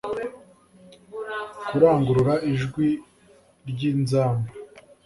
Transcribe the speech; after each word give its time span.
kurangurura 1.67 2.33
ijwi 2.51 2.87
ryinzamba. 3.69 4.49